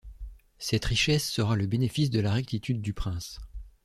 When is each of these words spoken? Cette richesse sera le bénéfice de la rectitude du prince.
Cette 0.57 0.85
richesse 0.85 1.29
sera 1.29 1.55
le 1.55 1.67
bénéfice 1.67 2.09
de 2.09 2.19
la 2.21 2.33
rectitude 2.33 2.81
du 2.81 2.91
prince. 2.91 3.39